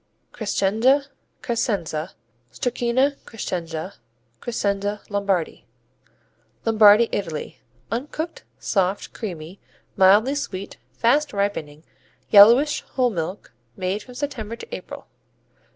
[0.33, 1.05] Crescenza,
[1.43, 2.15] Carsenza,
[2.51, 3.97] Stracchino Crescenza,
[4.41, 5.67] Crescenza Lombardi
[6.65, 7.59] Lombardy, Italy
[7.91, 9.59] Uncooked; soft; creamy;
[9.95, 11.83] mildly sweet; fast ripening;
[12.31, 13.53] yellowish; whole milk.
[13.77, 15.05] Made from September to April.